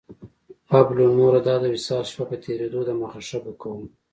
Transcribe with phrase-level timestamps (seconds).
[0.69, 3.85] پابلو نوروداد وصال شپه په تېرېدو ده مخه شه به کوو